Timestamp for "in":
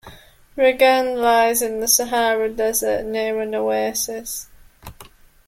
1.61-1.79